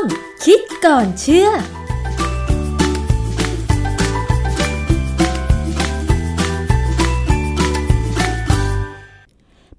[0.00, 0.02] ง
[0.44, 1.48] คิดก่อนเชื่อ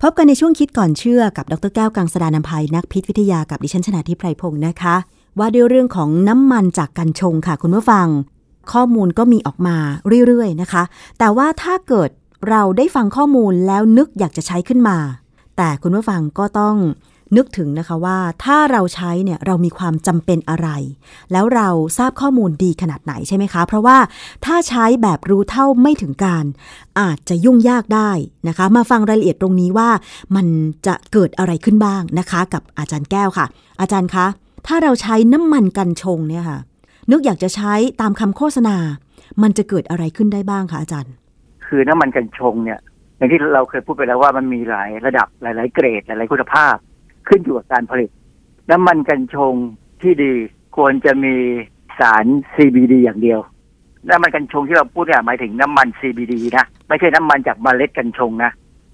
[0.01, 4.95] พบกันในช่วงคิดก่อนเชื่อกับดรแก้วกังสดานนภัยนักพิษวิทยากับดิฉันชนาทิพไพรพงศ์นะคะ
[5.39, 8.07] ว่าด้วยเรื่องของน้ำมันจากกัญชงค่ะคุณผู้ฟัง
[8.71, 9.77] ข้อมูลก็มีออกมา
[10.27, 10.83] เรื่อยๆนะคะ
[11.19, 12.09] แต่ว่าถ้าเกิด
[12.49, 14.97] เราได้ฟังข้อมูลแล้วนึกอยากจะใช้ขึ้นมา
[15.57, 16.75] แต่คุณผู้ฟังก็ต้อง
[17.37, 20.69] นึกถึงนะคะว่าถ้าเราใช้เนี่ยเรามีความจำเป็นอะไร
[21.31, 23.97] แล้วเราทราบข้อมูลดีขนาดไหนใช่ไหมคะ เพราะว่า
[24.45, 26.45] ถ้าใช้แบบรู้เท่าไม่ถึงการ
[26.99, 28.11] อาจจะยุ่งยากได้
[28.47, 29.89] นะคะ มาฟังรายละเอียดตรงนี้ว่า
[30.35, 30.47] มัน
[30.87, 33.45] จะเกิดอะไรขึ้นบ้างนะคะ กับอาจารย์แก้วค่ะ
[33.81, 34.25] อาจารย์คะ
[34.67, 36.59] ถ้าเราใช้น้ำมันกันชงเนี่ยค่ะ
[37.11, 38.77] นึกอยากจะใช้ตามคำโฆษณา
[39.41, 41.13] มันจะเกิดอะไรขึ้นได้บ้างคะอาจารย์
[41.65, 42.79] คือน้ำมันกัญชงเนี่ย
[43.17, 46.75] อย่างที่เราเคยพูดไปแล้วว่ามันมีหลายระดับหลาย ๆ เกรดหลาย ๆ คุณภาพ
[47.27, 48.09] ขึ้นอยู่กับการผลิต
[48.71, 49.53] น้ำมันกัญชง
[50.01, 50.33] ที่ดี
[50.77, 51.35] ควรจะมี
[51.99, 52.25] สาร
[52.55, 53.39] CBD อย่างเดียว
[54.09, 58.51] น้ำมันกัญชงที่เราพูดเนี่ยหมายถึงน้ำมัน CBD นะ ไม่ใช่น้ำมันจากเมล็ดกัญชงนะ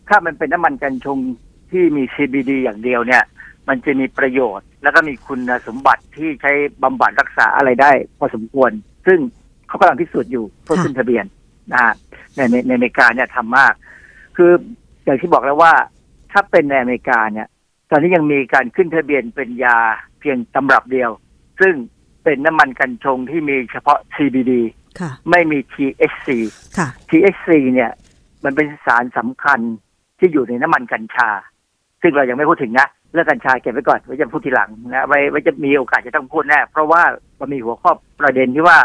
[0.10, 1.18] ถ้ามันเป็นน้ำมันกัญชง
[1.72, 3.24] ที่มี CBD อย่างเดียวเนี่ย
[3.68, 6.52] มันจะมีประโยชน์ แล้วก็มีคุณสมบัติที่ใช้
[6.84, 8.72] บำบัดรักษาอะไรได้ พอสมควร
[9.08, 9.20] ซึ่ง
[9.68, 11.26] เขากำลังพิสูจน์อยู่เพื่อขึ้นทะเบียน
[11.72, 11.94] นะฮะ
[12.36, 13.74] ในในในอเมริกาเนี่ยทำมาก
[14.38, 14.52] คือ
[15.06, 15.74] อย่างที่บอกแล้วว่า
[16.32, 17.48] ถ้าเป็นในอเมริกาเนี่ย
[17.90, 19.78] ตอนนี้ยังมีการขึ้นทะเบียนเป็นยา
[20.20, 21.12] เพียงตำรับเดียว
[21.62, 21.74] ซึ่ง
[22.24, 24.52] เป็นน้ำมันกัญชงที่มีเฉพาะ CBD
[25.00, 26.28] ค่ะไม่มี THC
[26.78, 27.92] ค่ะ THC เนี่ย
[28.44, 29.60] มันเป็นสารสำคัญ
[30.20, 31.30] ที่อยู่ในน้ำมันกัญชา
[32.02, 37.02] ซึ่งเรายังไม่พูดถึงนะเรื่องกัญชาเก็บไว้ก่อนไว้จะพูดทีหลังนะไว้ไว้จะมีโอกาสจะต้องพูดแน่เพราะว่า
[37.40, 38.78] มันมีหัวข้อประเด็นที่ว่า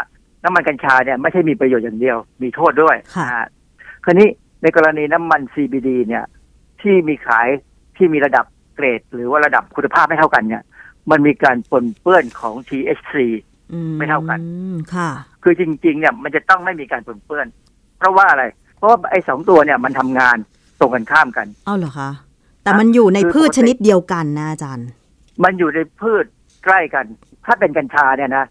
[0.43, 3.47] น้ำมันกัญชาเนี่ยไม่ใช่มีประโยชน์อย่างเดียว มีโทษด้วยค่ะนะฮะ
[4.03, 4.29] คราวนี้
[4.61, 6.25] ในกรณีน้ำมัน CBD เนี่ย
[6.81, 7.47] ที่มีขาย
[7.97, 10.63] ที่มีระดับ เกรด หรือว่าระดับคุณภาพไม่เท่ากันเนี่ย
[11.11, 13.15] มันมีการปนเปื้อนของ THC
[13.73, 14.39] อืไม่เท่ากัน
[14.95, 15.09] ค่ะ
[15.43, 17.47] คือจริง ๆ เนี่ยมันจะต้องไม่มีการปนเปื้อน
[17.97, 18.43] เพราะว่าอะไร
[18.77, 20.37] เพราะว่าไอ้สองตัวเนี่ยมันทำงาน
[20.79, 22.09] ตรงกันข้ามกันเอาเหรอคะ
[22.63, 24.87] แต่มันอยู่ในคือพืชปกติชนิดเดียวกันนะอาจารย์
[25.43, 26.25] มันอยู่ในพืช
[26.65, 27.05] ใกล้กัน
[27.45, 28.45] ถ้าเป็นกัญชาเนี่ยนะ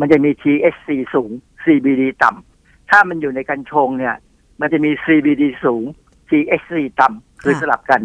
[0.00, 1.30] มันจะมี THC สูง
[1.64, 4.14] CBD ต่ำถ้ามันอยู่ในกัญชงเนี่ย
[4.60, 5.84] มันจะมี CBD สูง
[6.28, 8.00] THC ต่ำคือค่ะสลับกัน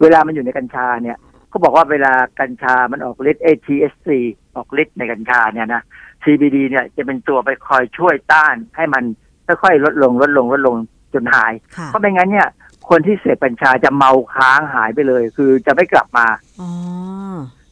[0.00, 1.16] เวลามันอยู่ในกัญชาเนี่ย
[1.48, 4.08] เขาบอกว่าเวลากัญชามันออกฤทธิ์ THC
[4.56, 5.82] ออกฤทธิ์ในกัญชาเนี่ยนะ
[6.24, 9.04] CBD เนี่ยจะเป็นตัวไปคอยช่วยต้านให้มัน
[9.46, 10.76] ค่อยๆลดลงลดลงลดลง
[11.14, 12.48] จนหายค่ะเพราะไม่งั้นเนี่ย
[12.88, 16.26] คนที่เสพกัญชาจะเมาค้างหายไปเลย คือจะไม่กลับมา
[16.60, 16.68] อ๋อ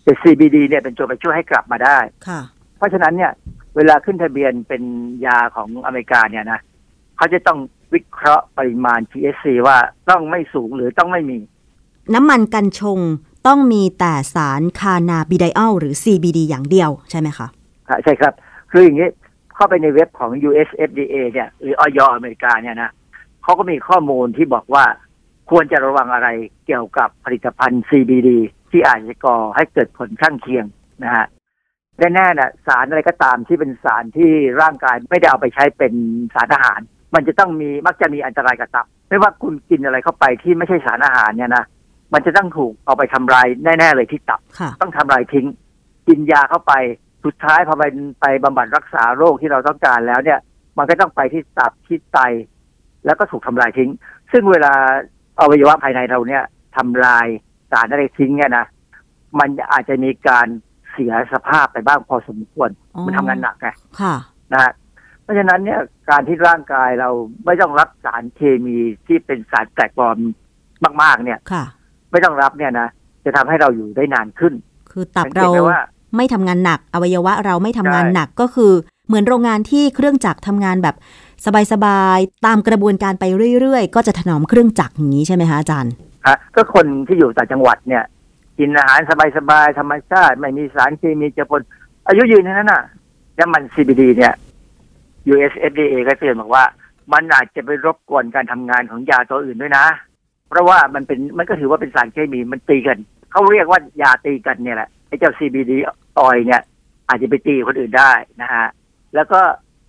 [0.03, 1.98] แต่ CBD เนี่ยเป็นตัวไปช่วยให้กลับมาได้
[2.28, 2.41] ค่ะ
[2.76, 3.32] เพราะฉะนั้นเนี่ย
[3.76, 4.82] เวลาขึ้นทะเบียนเป็น
[5.26, 6.60] ยาของอเมริกาเนี่ยนะ
[7.16, 7.59] เขาจะต้อง
[7.94, 9.78] วิเคราะห์ปริมาณ THC ว่า
[10.10, 11.38] ต้องไม่สูงหรือต้องไม่มี
[12.15, 12.99] น้ำมันกัญชง
[13.47, 17.47] ต้องมีแต่สารคานาบิไดอัลหรือ CBD อย่างเดียวใช่ไหมคะ
[17.89, 18.34] ค่ะใช่ครับ
[18.71, 19.09] คืออย่างนี้
[19.55, 22.91] เข้าไปในเว็บของ US FDA เนี่ยหรือออยอเมริกาเนี่ยนะ
[23.43, 24.84] เขาก็มีข้อมูลที่บอกว่า
[25.50, 26.28] ควรจะระวังอะไร
[26.66, 28.28] เกี่ยวกับผลิตภัณฑ์ CBD
[28.71, 30.65] ที่อาจจะก่อให้เกิดผลข้างเคียง
[31.05, 31.27] นะฮะ
[31.99, 34.31] แน่ๆนะสารอะไรก็ตามที่เป็นสารที่
[34.62, 35.95] ร่างกายไม่ได้เอาไปใช้เป็น
[36.34, 36.81] สารอาหาร
[37.15, 41.65] มันจะต้องมีมักจะมีอันตรายกับตับ ไม่ว่าคุณกินอะไรเข้าไปที่ไม่ใช่สารอาหารเนี่ยนะ
[42.12, 45.47] มันจะต้องถูกเอาไปทำลายแน่ๆเลยที่ตับค่ะต้องทำลายทิ้ง
[46.09, 46.72] กินยาเข้าไป
[47.25, 47.84] สุดท้ายพอไป
[48.21, 50.39] ไปบำบัดรักษาโรคที่เราต้องการแล้วเนี่ย
[50.78, 52.19] มันก็ต้องไปที่ตับที่ไต
[53.05, 53.91] แล้วก็ถูกทำลายทิ้ง
[54.33, 54.72] ซึ่งเวลา
[55.41, 56.45] อวัยวะภายในเราเนี่ย
[56.77, 57.27] ทำลาย
[57.71, 58.66] สารอะไรทิ้งเนี่ยนะ
[59.39, 60.47] มันอาจจะมีการ
[60.93, 63.69] เสียสภาพไปบ้างพอสมควรอ๋อมันทำงานหนักไง
[64.00, 64.15] ค่ะ
[64.53, 64.72] นะฮะ
[65.22, 65.81] เพราะฉะนั้นเนี่ย
[66.11, 67.11] การที่ร่างกายเรา
[67.45, 70.16] ไม่ต้องรับสารเคมีที่เป็นสารแปลกปลอม
[71.03, 71.65] มาก ๆ เนี่ยค่ะ
[72.16, 72.88] ไม่ต้องรับเนี่ยนะ
[73.25, 74.53] จะทำให้เราอยู่ได้นานขึ้น
[74.91, 75.81] คือตับสังเกเราตไหมว่า
[76.16, 78.72] ไม่ทำงานหนักอวัยวะเราไม่ทำงานใช่หนักก็คือ
[79.06, 80.97] เหมือนโรงงานที่เครื่องจักรทำงานแบบ
[81.72, 83.25] สบายๆตามกระบวนการไป
[83.60, 85.92] เรื่อยๆ ก็จะถนอมเครื่องจักรอย่างนี้ใช่ไหมคะอาจารย์
[86.27, 88.04] ฮะก็คนที่อยู่ต่างจังหวัดเนี่ย
[88.59, 89.01] กินอาหาร
[89.36, 91.63] สบายๆธรรมชาติ ไม่มีสารเคมีเจือปน
[92.09, 92.83] อายุยืนทั้งนั้นน่ะ
[93.39, 94.34] น้ำมัน CBD เนี่ย
[95.33, 96.65] US FDA ก็เตือนบอกว่า
[97.13, 99.86] มันอาจจะไปรบกวนการทำงานของยาตัวอื่นด้วยนะ
[100.48, 102.98] เพราะว่ามันเป็นมันก็ถือว่าเป็นสารเคมีมันตีกัน
[103.31, 105.72] เขาเรียกว่ายาตีกันเนี่ยแหละไอ้เจ้า CBD
[106.19, 106.63] ออยเนี่ย
[107.09, 108.13] อาจจะไปตีคนอื่นได้
[108.43, 108.66] นะฮะ
[109.15, 109.41] แล้วก็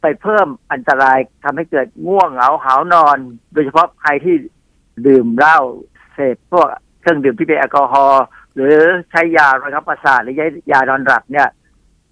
[0.01, 3.17] ไปเพิ่มอันตรายทำให้เกิดง่วงเหงาหาวนอน
[3.53, 4.35] โดยเฉพาะใครที่
[5.07, 5.59] ดื่มเหล้า
[6.13, 6.67] เสพพวก
[7.01, 8.23] เครื่องดื่มที่เป็นแอลกอฮอล์
[8.55, 8.75] หรือ
[9.11, 11.47] ใช้ยาระงับประสาทหรือยายานอนหลับเนี่ย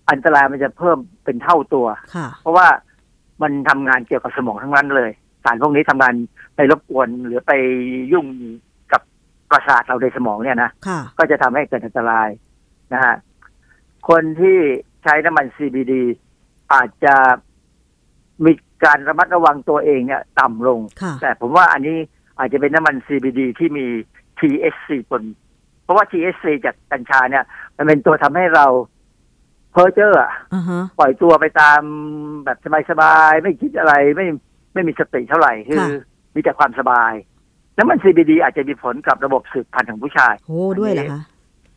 [0.09, 2.67] อันตรายมันจะเพิ่มเป็นเท่าตัวค่ะเพราะว่า
[3.41, 5.11] มันทำงานเกี่ยวกับสมองทั้งนั้นเลย
[5.43, 6.13] สารพวกนี้ทำงาน
[6.55, 7.53] ไปรบกวนหรือไป
[8.13, 8.27] ยุ่ง
[8.91, 9.01] กับ
[9.51, 12.29] ประสาทเราในสมองเนี่ยนะค่ะก็จะทำให้เกิดอันตราย
[12.93, 13.15] นะฮะ
[14.09, 14.57] คนที่
[15.03, 15.93] ใช้น้ำมัน CBD
[16.73, 17.15] อาจจะ
[18.45, 18.51] มี
[18.85, 21.97] การระมัดระวังตัวเองเนี่ย ต่ำลงค่ะแต่ผมว่าอันนี้
[22.39, 23.85] อาจจะเป็นน้ำมัน CBD ที่มี
[24.39, 25.23] THC ปน
[25.83, 27.43] เพราะว่า THC จากกัญชาเนี่ย
[27.77, 28.65] มันเป็นตัวทำให้เรา
[29.71, 31.81] เพ้อเจ้ออะอ่าฮะปล่อยตัวไปตาม
[32.45, 32.57] แบบ
[32.89, 34.25] สบายๆ ไม่คิดอะไรไม่
[34.73, 35.87] ไม่มีสติเท่าไหร่คือค่ะ
[36.35, 37.13] มีแต่ความสบาย
[37.77, 41.21] น้ำมัน CBD อาจจะมีผลกับระบบสืบพันธุ์ของผู้ชายโอ้ด้วยเหรอคะ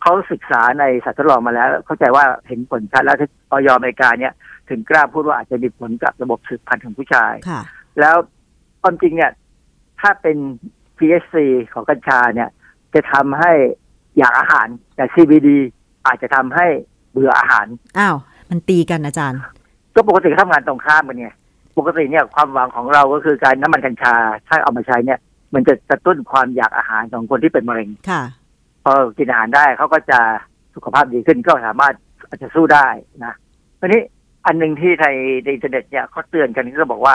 [0.02, 4.32] เขาศึกษาในสัตว์ทดลองมาแล้ว เข้าใจว่าเห็นผลชัดแล้วที่ออยอเมริกาเนี่ย
[4.69, 7.60] ถึงกล้าพูดว่าอาจจะมีผลกับระบบสืบพันธุ์ของผู้ชายค่ะ
[8.00, 8.16] แล้ว
[8.82, 9.32] ความจริงเนี่ย
[10.00, 10.37] ถ้าเป็น
[10.99, 11.37] THC
[11.72, 12.49] ของกัญชาเนี่ย
[12.94, 13.52] จะทำให้
[14.19, 14.66] อยากอาหาร
[14.96, 15.49] แต่ CBD
[16.06, 16.66] อาจจะทำให้
[17.12, 17.66] เบื่ออาหาร
[17.99, 18.16] อ้าว
[18.50, 19.40] มันตีกันอาจารย์
[19.94, 21.28] ก็ปกติเขาทำงานตรงข้ามกันไง
[21.78, 24.14] ปกติเนี่ยความหวังของเราก็คือการน้ำมันกัญชา
[24.48, 25.19] ถ้าเอามาใช้เนี่ย
[25.54, 28.22] มันจะกระตุ้นความอยากอาหารของคนที่เป็นมะเร็งค่ะ
[28.84, 30.19] พอกินอาหารได้เขาก็จะ
[30.75, 31.94] สุขภาพดีขึ้นก็สามารถ
[32.28, 32.86] อาจจะสู้ได้
[33.25, 33.34] นะ
[33.80, 34.02] ทีนี้
[34.46, 35.06] อันหนึ่งที่ใน
[35.44, 37.14] ในอินเทอร์เน็ตเนี่ยเขาเตือนกันก็บอกว่า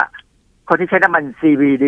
[0.68, 1.86] คนที่ใช้น้ำมัน CBD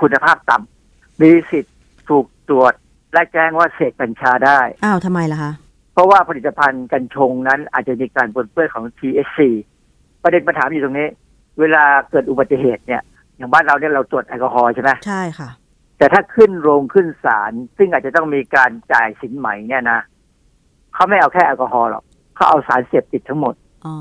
[0.00, 1.74] คุณภาพต่ำมีสิทธิ์
[2.08, 2.74] ถูกตรวจ
[3.12, 5.52] และแจ้งว่าเสพกัญชาได้ อ้าวทำไมล่ะคะ
[5.92, 9.40] เพราะว่าผลิตภัณฑ์กัญชงนั้นอาจจะมีการปนเปื้อนของ THC
[10.22, 11.08] ประเด็นปัญหาอยู่ตรงนี้
[11.60, 13.02] เวลาเกิดอุบัติเหตุเนี่ย
[13.36, 15.50] อย่างบ้านเราเนี่ยเราตรวจแอลกอฮอล์ใช่ไหมใช่ค่ะ
[15.98, 20.00] แต่ถ้าขึ้นโรงขึ้นศาลซึ่งอาจจะต้องมีการจ่ายสินไหมเนี่ยนะ
[20.94, 22.04] เขาไม่เอาแค่แอลกอฮอล์หรอก
[22.34, 23.54] เขาเอาสารเสพติดทั้งหมด
[23.86, 23.96] อ๋อ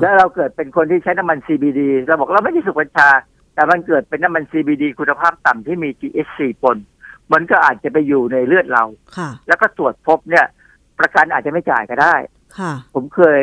[0.00, 3.08] แล้วเราเกิดเป็นคนที่ใช้น้ำมัน CBD เราบอกเราไม่ได้สูบกัญชา
[3.54, 6.76] แต่มันเกิดเป็นน้ำมัน CBD คุณภาพต่ำที่มี THC ปน
[7.32, 8.84] มันก็อาจจะไปอยู่ในเลือดเรา
[9.16, 10.46] ค่ะแล้วก็ตรวจพบเนี่ย
[10.98, 12.14] ประกันอาจจะไม่จ่ายก็ได้
[12.58, 13.42] ค่ะผมเคย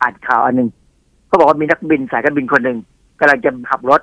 [0.00, 0.68] อ่านข่าวอันหนึ่ง
[1.36, 2.78] เขาบอกว่ามีนักบินสายการบินคนหนึ่ง
[3.20, 4.00] กำลังจะขับรถ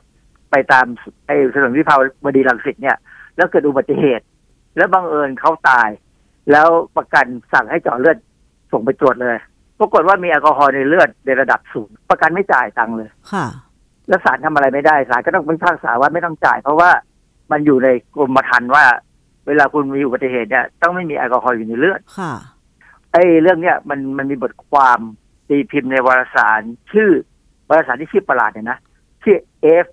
[0.51, 0.85] ไปตาม
[1.27, 1.95] ไอ้ถนนวิภา
[2.25, 2.97] วดีรังสิตเนี่ย
[3.35, 4.25] แล้วเกิดอุบัติเหตุ
[4.77, 5.89] แล้วบังเอิญเขาตาย
[6.51, 8.17] แล้วประกันสั่งให้เจาะเลือด
[8.71, 9.37] ส่งไปตรวจเลย
[9.79, 13.45] ปรากฏว่ามีแอลกอฮอล์ในเลือดในระดับสูงประกันไม่จ่ายตังค์เลยค่ะ
[14.07, 16.89] แล้วศาลทำอะไรไม่ได้ศาลก็ต้องพิพากษาว่าไม่ต้องจ่าย เพราะว่า
[17.51, 18.85] มันอยู่ในกรมธรรม์ว่า
[19.47, 22.33] เวลาคุณมีอุบัติเหตุเนี่ยต้องไม่มีแอลกอฮอล์อยู่ในเลือดค่ะ
[23.11, 24.99] ไอ้เรื่องเนี้ยมันมันมีบทความ
[25.49, 26.61] ตีพิมพ์ในวารสาร
[26.91, 27.09] ชื่อ
[27.69, 28.79] วารสารที่ชื่อประหลาดเนี่ยนะ
[29.23, 29.37] ชื่อ
[29.83, 29.87] F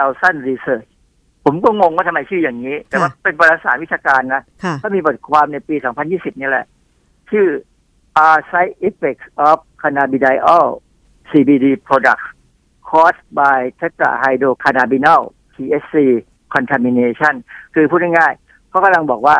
[0.00, 0.88] 1000 Research
[1.44, 5.76] ผมก็งงว่าทำไมชื่ออย่างนี้ แต่ว่าค่ะเป็นวารสารวิชาการนะค่ะถ้ามีบทความในปี
[6.08, 6.66] 2020 นี่แหละ
[7.30, 7.46] ชื่อ
[8.26, 10.66] Are Side Effects of Cannabidiol
[11.30, 12.26] CBD Products
[12.88, 15.22] Caused by Tetrahydrocannabinol
[15.54, 15.94] THC
[16.54, 17.34] Contamination
[17.74, 19.36] คือพูดง่ายๆเขากำลังบอกว่า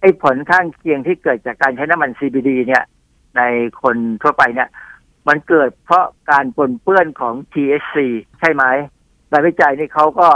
[0.00, 2.84] ไอ้ผลข้างเคียงที่เกิดจากการใช้น้ำมัน CBD เนี่ย
[3.36, 3.42] ใน
[3.82, 4.68] คนทั่วไปเนี่ย
[5.28, 7.96] มันเกิดเพราะการปนเปื้อนของ THC
[8.40, 8.64] ใช่ไหม
[9.30, 10.28] งานวิจัยนี่เขาก็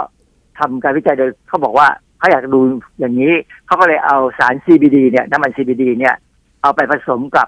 [0.59, 1.89] ทำการวิจัยโดยเขาบอกว่า
[2.19, 2.61] เขาอยากดู
[2.99, 3.33] อย่างนี้
[3.67, 6.15] เขาก็เลยเอาสาร CBD เนี่ยน้ำมัน CBD เนี่ย
[6.63, 7.47] เอาไปผสมกับ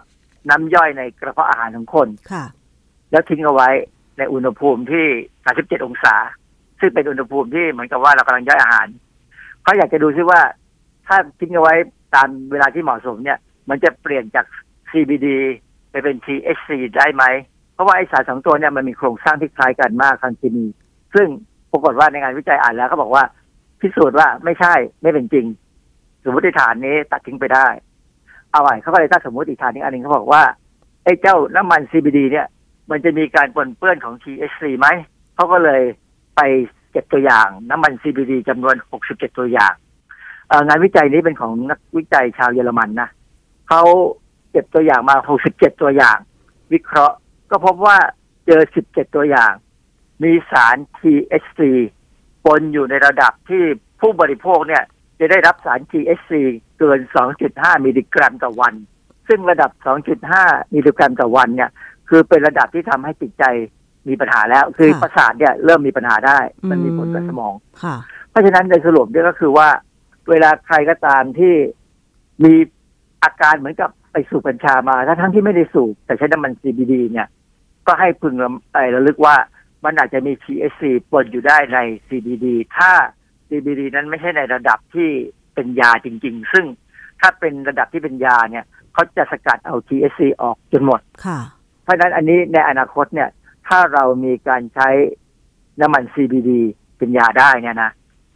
[0.50, 2.44] น้ำย่อยในกระเพาะอาหารของคนค่ะ
[3.10, 3.68] แล้วทิ้งเอาไว้
[4.18, 5.06] ในอุณหภูมิที่
[5.46, 6.14] 37 องศา
[6.80, 8.86] ซึ่งเป็นอุณหภูมิที่เหมือนกับว่าเรากำลังย่อยอาหาร
[9.62, 10.40] เขาอยากจะดูซิว่า
[11.06, 11.74] ถ้าทิ้งเอาไว้
[12.14, 13.38] ตามเวลาที่เหมาะสมเนี่ย
[13.68, 14.46] มันจะเปลี่ยนจาก
[14.90, 15.26] CBD
[15.94, 17.24] ไปเป็น THC ได้ไหม
[17.74, 20.66] เพราะว่าไอสารสองตัวเนี่ยมันมีโครงสร้างที่คล้ายกันมากทางเคมี
[21.14, 21.28] ซึ่ง
[21.72, 23.24] ปรากฏว่าในงานวิจัยอ่านแล้วเขาบอกว่า
[23.80, 25.46] พิสูจน์ว่าไม่ใช่ไม่เป็นจริง
[26.24, 27.66] สมมติฐานนี้ตัดทิ้งไปได้
[28.52, 30.42] เอาไว้เขาก็เลยตั้งสมมติฐานนี้อันหนึงเขาบอกว่า
[31.04, 32.46] ไอ้เจ้าน้ำมัน CBD เนี่ย
[32.90, 34.86] มันจะมีการปนเปื้อนของ THC ไหม
[35.34, 35.82] เขาก็เลย
[36.36, 36.40] ไป
[36.90, 38.74] เก็บตัวอย่าง น้ำมัน CBD จำนวน
[39.06, 39.74] 67 ตัวอย่าง
[40.66, 43.08] งานวิจัยนี้เป็นของนักวิจัยชาวเยอรมันนะ
[43.68, 43.82] เขา
[44.54, 45.16] เก็บตัวอย่างมา
[45.50, 46.18] 67ตัวอย่าง
[46.72, 47.16] วิเคราะห์
[47.50, 47.96] ก็พบว่า
[48.46, 49.52] เจอ17ตัวอย่าง
[50.24, 51.60] มีสาร THC
[52.44, 53.62] ปนอยู่ในระดับที่
[54.00, 54.82] ผู้บริโภคเนี่ย
[55.18, 56.32] จะได้รับสาร THC
[56.78, 56.98] เกิน
[57.42, 58.74] 2.5 มิลลิกรัมต่อวัน
[59.28, 59.70] ซึ่งระดับ
[60.22, 61.70] 2.5 มิลลิกรัมต่อวันเนี่ย
[62.08, 63.44] คือเป็นระดับที่ทำให้จิตใจ
[64.08, 66.38] มีปัญหาแล้ว คือค่ะประสาทเนี่ยเริ่มมีปัญหาได้
[66.70, 67.96] มันมีอืมผลกับสมองค่ะ
[68.30, 69.68] เพราะฉะนั้นในสรุปเนี่ยก็คือว่า
[70.30, 71.54] เวลาใครก็ตามที่
[72.44, 72.54] มี
[73.22, 77.28] อาการเหมือนกับ ไปสูบกัญชามาถ้าทั้งที่ไม่ได้สูบแต่ใช้น้ำมัน CBD เนี่ย
[77.86, 79.36] ก็ให้พึงระไอ้ระลึกว่า
[79.84, 81.78] มันอาจจะมี THC ปนอยู่ได้ใน
[82.08, 82.92] CBD ถ้า
[83.48, 85.10] CBD นั้นไม่ใช่ในระดับที่
[85.54, 86.64] เป็นยาจริง ๆ ซึ่ง
[87.20, 91.38] ถ้าเป็นระดับที่เป็นยาเนี่ยเขาจะสกัดเอา THC ออกจนหมดค่ะ
[91.82, 93.28] เพราะฉะนั้นอันนี้ในอนาคตเนี่ย
[93.68, 94.88] ถ้าเรามีการใช้
[95.80, 96.50] น้ำมัน CBD
[96.98, 97.90] เป็นยาได้เนี่ยนะ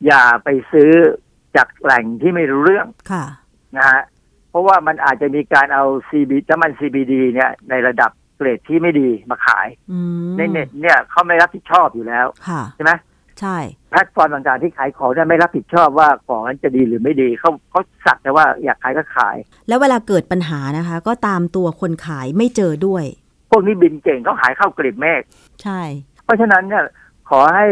[0.06, 0.90] อย่าไปซื้อ
[1.56, 3.24] จากแหล่งที่ไม่รู้เรื่องค่ะ
[3.76, 4.00] นะฮะ
[4.50, 12.92] เพราะว่ามันอาจจะมีการเอา CB น้ำมัน CBD เนี่ยในระดับเกรดที่ไม่ดีมาขายอืมในเน็ตเนี่ยเขาไม่รับผิดชอบอยู่แล้วค่ะใช่ไหม
[13.40, 13.56] ใช่
[13.90, 19.36] แพลตฟอร์มต่างๆที่ขายของเนี่ยไม่รับผิดชอบว่าของนั้นจะดีหรือไม่ดีเขาเขาสักแต่ว่าอยากขายก็ขาย
[19.68, 23.04] แล้วเวลาเกิดปัญหานะคะ ก็ตามตัวคนขายไม่เจอด้วย
[23.50, 25.22] พวกนี้บินเก่งเขาหายเข้ากลีบเมฆ
[25.62, 25.80] ใช่
[26.24, 26.84] เพราะฉะนั้นเนี่ย
[27.30, 27.66] ขอให้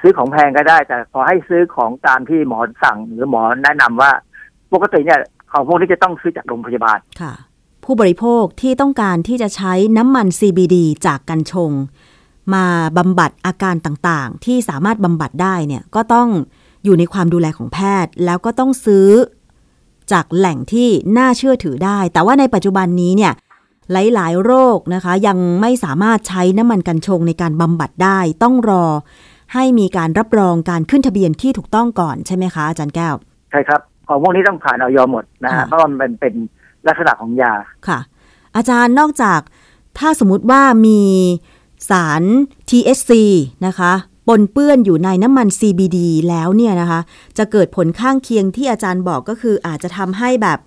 [0.00, 4.10] ซื้อของแพงก็ได้ แต่ขอให้ซื้อของตามที่หมอสั่งหรือหมอแนะนำว่า
[4.72, 5.20] ปกติเนี่ย
[5.52, 7.32] ของพวกนี้จะต้องซื้อจากโรงพยาบาลค่ะ
[7.84, 10.76] ผู้บริโภคที่ต้องการที่จะใช้น้ำมัน CBD
[11.06, 11.72] จากกัญชง
[12.54, 12.64] มา
[12.98, 16.28] บำบัดอาการต่างๆ ที่สามารถบำบัดได้เนี่ยก็ต้อง
[16.84, 19.08] อยู่ในความดูแลของแพทย์ แล้วก็ต้องซื้อ
[20.12, 20.88] จากแหล่งที่
[21.18, 23.32] น่าเชื่อถือได้ แต่ว่าในปัจจุบันนี้เนี่ย
[23.92, 28.84] หลาย ๆ โรคนะคะ ยังไม่สามารถใช้น้ำมันกัญชงในการบำบัดได้ ต้องรอ
[29.54, 33.14] ให้มีการรับรองการขึ้นทะเบียนที่ถูกต้องก่อนใช่ไหมคะอาจารย์แก้ว
[33.50, 36.34] ใช่ครับ ของพวกนี้ต้องผ่านออยหมดนะฮะค่ะเพราะว่ามันเป็น
[36.86, 37.52] ลักษณะของยา
[37.88, 37.98] ค่ะ
[38.56, 39.40] อาจารย์นอกจาก
[39.98, 41.00] ถ้าสมมติว่ามี
[41.90, 42.22] สาร
[42.70, 43.12] THC
[43.66, 43.92] นะคะ
[44.28, 45.98] ปนเปื้อนอยู่ในน้ำมัน CBD
[46.28, 47.00] แล้วเนี่ยนะคะ
[47.38, 50.58] จะเกิดผลข้างเคียงที่อาจารย์บอกก็คืออาจจะทำให้แบบ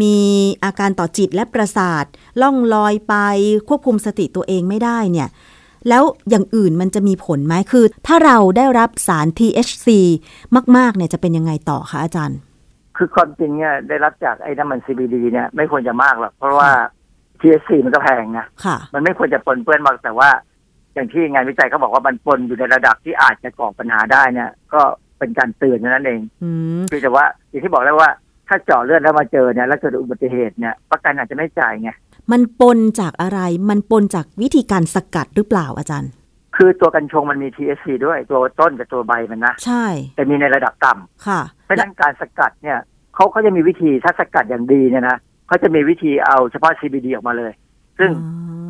[0.00, 0.16] มี
[0.64, 2.04] อาการต่อจิตและประสาท
[2.42, 3.14] ล่องลอยไป
[3.68, 5.28] ควบคุมสติตัวเองไม่ได้เนี่ย
[5.88, 9.88] แล้วอย่างอื่นมันจะมีผลไหมคือ ถ้าเราได้รับสาร THC
[10.76, 12.38] มาก ๆ เนี่ยจะเป็นยังไงต่อคะอาจารย์
[12.96, 16.70] คือความจริงเนี่ยได้รับจากไอ้น้ำมัน CBD เนี่ยไม่ควรจะมากหรอกเพราะว่า
[17.40, 20.30] THC มันก็แพงนะค่ะมันไม่ควรจะปนเปื้อนมากแต่ว่า
[20.94, 24.82] อย่างที่งานวิจัยเขาบอกว่ามันปนอยู่ในระดับที่อาจจะก่อปัญหาได้เนี่ย ก็
[25.18, 28.10] เป็นการเตือนเท่านั้นเองอืมคือแต่ว่าอย่างที่บอกแล้วว่า
[28.48, 31.90] ถ้าเจาะเลือดแล้วมาเจอเนี่ยแล้วเกิดอุบัติเหตุเนี่ยประกันอาจจะไม่จ่ายไง
[32.32, 36.10] มันปนจากอะไรมันปนจากวิธีการสกัดหรือเปล่าอาจารย์
[36.56, 39.84] คือตัวกัญชงมันมี THC ด้วยตัวต้นกับตัวใบมันนะ ใช่
[40.14, 42.78] แต่มีในระดับต่ำค่ะเพราะฉะนั้นการสกัดเนี่ย
[43.14, 47.52] เขาเขาจะมีวิธีถ้าสกัดอย่างดีเนี่ยนะเขาจะมีวิธีเอาเฉพาะ CBD ออกมาเลย
[47.98, 48.10] ซึ่ง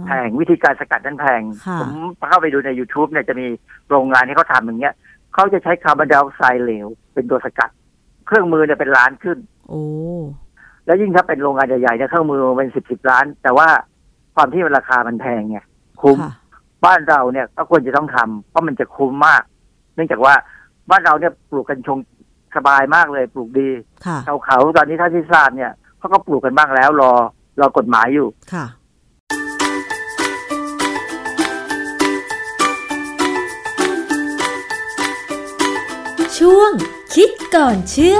[0.04, 1.90] แพงวิธีการสกัดนั้นแพงค่ะผม
[2.28, 3.46] เข้าไปดูใน YouTube เนี่ยจะมี
[3.90, 4.94] โรงงานที่เขาทำอย่างเงี้ย
[5.34, 7.70] เขาจะใช้คาร์บอนไดออกไซด์เหลว เป็นตัวสกัด
[8.26, 9.38] เครื่องมือเนี่ยเป็นล้านขึ้น
[9.68, 9.82] โอ้
[10.86, 13.68] แล้วยิ่งถ้าเป็นโรงงานใหญ่ๆเนี่ยเครื่องมือเป็นสิบสิบล้าน แต่ว่า
[14.34, 15.58] ความที่มันราคามันแพงไง
[16.02, 16.32] คุ้มค่ะ
[16.86, 19.42] บ้านเราเนี่ยก็ควรจะต้องทำเพราะมันจะคุ้มมาก
[19.94, 20.34] เนื่องจากว่า
[20.90, 21.98] บ้านเราเนี่ยปลูกกัญชง
[22.56, 23.70] สบายมากเลยปลูกดี
[24.06, 27.12] ค่ะชาวเขาตอนนี้ถ้าที่ทราบเนี่ยเขาก็ปลูกกันบ้างแล้วรอ
[27.60, 28.66] รอกฎหมายอยู่ค่ะ
[36.38, 36.70] ช่วง
[37.14, 38.18] คิดก่อนเชื่อ